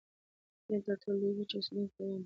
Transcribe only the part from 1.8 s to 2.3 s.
حیوان دی